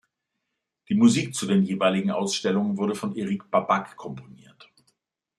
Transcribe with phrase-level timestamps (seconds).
[0.89, 4.67] Die Musik zu den jeweiligen Ausstellungen wurde von Eric Babak komponiert.